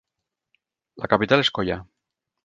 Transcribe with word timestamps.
La 1.03 1.09
capital 1.13 1.43
és 1.45 1.51
Coyah. 1.59 1.85